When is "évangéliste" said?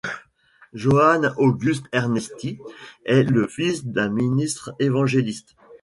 4.79-5.55